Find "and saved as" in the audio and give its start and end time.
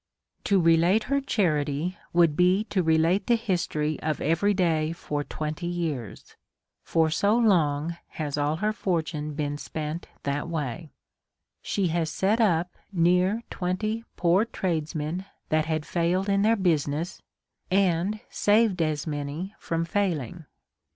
17.93-19.05